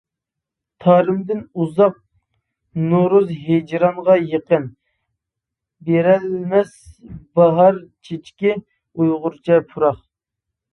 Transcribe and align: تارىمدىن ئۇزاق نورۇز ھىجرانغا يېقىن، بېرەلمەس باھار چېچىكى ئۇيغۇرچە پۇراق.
تارىمدىن 0.83 1.41
ئۇزاق 1.63 1.99
نورۇز 2.93 3.29
ھىجرانغا 3.51 4.17
يېقىن، 4.33 4.67
بېرەلمەس 5.91 6.75
باھار 7.41 7.81
چېچىكى 8.09 8.59
ئۇيغۇرچە 8.63 9.63
پۇراق. 9.73 10.05